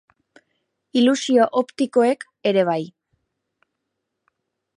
[1.01, 2.81] Ilusio optikoek ere bai.